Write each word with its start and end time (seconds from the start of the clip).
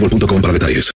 boostmobile.com 0.00 0.40
para 0.40 0.52
detalles. 0.52 0.90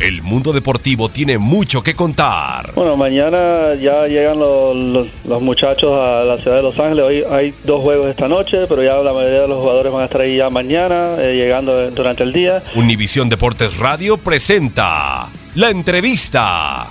El 0.00 0.22
mundo 0.22 0.52
deportivo 0.52 1.08
tiene 1.08 1.38
mucho 1.38 1.82
que 1.82 1.94
contar. 1.94 2.72
Bueno, 2.76 2.96
mañana 2.96 3.74
ya 3.74 4.06
llegan 4.06 4.38
los, 4.38 4.76
los- 4.76 5.08
los 5.26 5.42
muchachos 5.42 5.90
a 5.92 6.22
la 6.22 6.38
ciudad 6.40 6.58
de 6.58 6.62
Los 6.62 6.78
Ángeles. 6.78 7.04
Hoy 7.04 7.24
hay 7.28 7.52
dos 7.64 7.82
juegos 7.82 8.08
esta 8.08 8.28
noche, 8.28 8.58
pero 8.68 8.80
ya 8.84 8.94
la 8.98 9.12
mayoría 9.12 9.40
de 9.40 9.48
los 9.48 9.58
jugadores 9.60 9.92
van 9.92 10.02
a 10.02 10.04
estar 10.04 10.20
ahí 10.20 10.36
ya 10.36 10.50
mañana, 10.50 11.16
eh, 11.18 11.34
llegando 11.36 11.90
durante 11.90 12.22
el 12.22 12.32
día. 12.32 12.62
Univisión 12.76 13.28
Deportes 13.28 13.78
Radio 13.78 14.16
presenta 14.18 15.30
la 15.56 15.70
entrevista. 15.70 16.86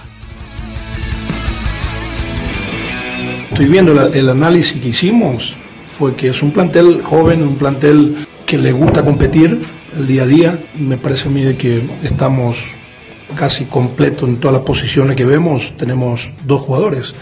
Estoy 3.52 3.68
viendo 3.68 3.94
la- 3.94 4.08
el 4.08 4.28
análisis 4.30 4.82
que 4.82 4.90
hicimos, 4.90 5.56
fue 5.98 6.14
que 6.18 6.28
es 6.28 6.44
un 6.44 6.52
plantel 6.52 7.02
joven, 7.04 7.42
un 7.42 7.56
plantel 7.56 8.16
que 8.46 8.58
le 8.58 8.74
gusta 8.74 9.04
competir 9.04 9.60
el 9.98 10.08
día 10.08 10.24
a 10.24 10.26
día. 10.26 10.60
Me 10.78 10.98
parece 10.98 11.28
a 11.28 11.32
mí 11.32 11.54
que 11.56 11.90
estamos 12.04 12.58
casi 13.36 13.66
completos 13.66 14.30
en 14.30 14.38
todas 14.38 14.54
las 14.56 14.66
posiciones 14.66 15.16
que 15.16 15.26
vemos, 15.26 15.74
tenemos 15.78 16.30
dos 16.46 16.62
jugadores. 16.62 17.16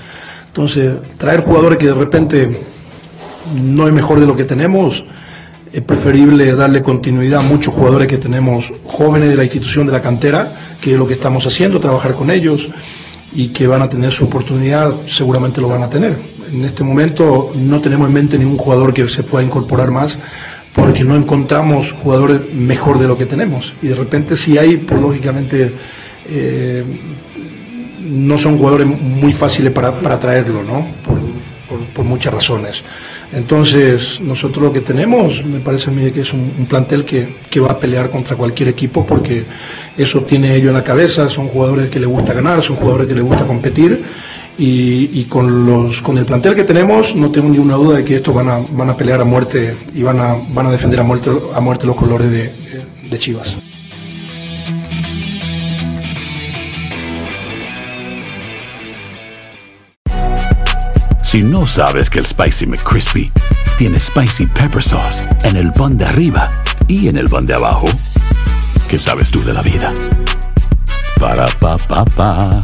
Entonces, 0.48 0.94
traer 1.18 1.42
jugadores 1.42 1.78
que 1.78 1.88
de 1.88 1.94
repente 1.94 2.62
no 3.62 3.88
es 3.88 3.94
mejor 3.94 4.20
de 4.20 4.28
lo 4.28 4.36
que 4.36 4.46
tenemos, 4.46 5.06
es 5.74 5.82
preferible 5.82 6.56
darle 6.56 6.82
continuidad 6.82 7.42
a 7.42 7.44
muchos 7.44 7.74
jugadores 7.74 8.08
que 8.08 8.18
tenemos 8.18 8.72
jóvenes 8.86 9.30
de 9.30 9.36
la 9.36 9.44
institución 9.44 9.86
de 9.86 9.92
la 9.92 10.02
cantera, 10.02 10.54
que 10.80 10.94
es 10.94 10.98
lo 10.98 11.08
que 11.08 11.14
estamos 11.14 11.46
haciendo, 11.46 11.80
trabajar 11.80 12.16
con 12.16 12.30
ellos 12.30 12.70
y 13.34 13.50
que 13.50 13.68
van 13.68 13.82
a 13.82 13.90
tener 13.90 14.14
su 14.14 14.26
oportunidad, 14.26 14.94
seguramente 15.08 15.60
lo 15.60 15.68
van 15.68 15.84
a 15.84 15.90
tener. 15.90 16.18
En 16.54 16.64
este 16.64 16.84
momento 16.84 17.52
no 17.56 17.82
tenemos 17.82 18.08
en 18.08 18.14
mente 18.14 18.38
ningún 18.38 18.58
jugador 18.58 18.94
que 18.94 19.10
se 19.10 19.24
pueda 19.24 19.44
incorporar 19.44 19.92
más 19.92 20.18
porque 20.76 21.04
no 21.06 21.16
encontramos 21.16 21.94
jugadores 21.94 22.54
mejor 22.54 23.00
de 23.00 23.08
lo 23.08 23.18
que 23.18 23.26
tenemos. 23.26 23.74
Y 23.82 23.88
de 23.88 23.96
repente 23.96 24.36
si 24.36 24.58
hay, 24.58 24.78
pues 24.78 25.02
lógicamente 25.02 25.72
eh, 26.30 26.84
no 28.02 28.38
son 28.38 28.58
jugadores 28.58 28.86
muy 28.86 29.34
fáciles 29.34 29.72
para, 29.72 29.96
para 29.96 30.20
traerlo, 30.20 30.64
¿no? 30.64 30.86
Por, 31.94 32.06
muchas 32.06 32.34
razones. 32.34 32.84
Entonces, 33.34 34.20
nosotros 34.22 34.64
lo 34.64 34.72
que 34.72 34.82
tenemos, 34.82 35.44
me 35.44 35.60
parece 35.60 35.90
a 35.90 35.94
mí 35.94 36.12
que 36.12 36.22
es 36.22 36.34
un, 36.34 36.68
plantel 36.70 37.04
que, 37.04 37.38
que 37.50 37.60
va 37.60 37.72
a 37.72 37.80
pelear 37.80 38.10
contra 38.12 38.36
cualquier 38.36 38.70
equipo 38.70 39.06
porque 39.06 39.44
eso 39.98 40.22
tiene 40.22 40.56
ellos 40.56 40.70
en 40.70 40.76
la 40.76 40.84
cabeza, 40.84 41.28
son 41.30 41.48
jugadores 41.48 41.90
que 41.90 42.00
les 42.00 42.08
gusta 42.08 42.34
ganar, 42.34 42.62
son 42.62 42.76
jugadores 42.76 43.08
que 43.08 43.16
les 43.16 43.24
gusta 43.24 43.46
competir 43.46 44.04
y, 44.58 45.10
y 45.20 45.26
con, 45.26 45.66
los, 45.66 46.02
con 46.02 46.18
el 46.18 46.26
plantel 46.26 46.56
que 46.56 46.64
tenemos 46.64 47.16
no 47.16 47.30
tengo 47.32 47.50
ninguna 47.50 47.76
duda 47.76 47.98
de 47.98 48.04
que 48.06 48.16
estos 48.18 48.34
van 48.34 48.50
a, 48.50 48.60
van 48.72 48.90
a 48.90 48.98
pelear 48.98 49.22
a 49.22 49.26
muerte 49.26 49.76
y 49.94 50.04
van 50.04 50.20
a, 50.20 50.36
van 50.50 50.68
a 50.68 50.72
defender 50.72 51.00
a 51.00 51.04
muerte, 51.04 51.32
a 51.54 51.60
muerte 51.60 51.86
los 51.86 51.96
colores 51.96 52.30
de, 52.32 52.52
de- 53.10 53.20
Chivas. 53.20 53.58
Si 61.24 61.42
no 61.42 61.66
sabes 61.66 62.10
que 62.10 62.20
el 62.20 62.26
Spicy 62.26 62.66
McCrispy 62.66 63.32
tiene 63.78 64.00
Spicy 64.00 64.46
Pepper 64.48 64.82
Sauce 64.82 65.24
en 65.44 65.56
el 65.58 65.74
pan 65.74 65.98
de 65.98 66.06
arriba 66.06 66.50
y 66.88 67.08
en 67.08 67.18
el 67.18 67.28
pan 67.30 67.46
de 67.46 67.56
abajo, 67.56 67.88
¿qué 68.90 68.98
sabes 69.00 69.32
tú 69.32 69.44
de 69.44 69.54
la 69.54 69.62
vida? 69.62 69.94
Para, 71.20 71.46
pa, 71.60 71.78
pa, 71.78 72.06
pa. 72.06 72.64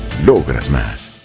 logras 0.25 0.69
más. 0.69 1.20